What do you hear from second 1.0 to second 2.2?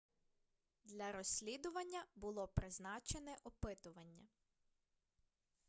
розслідування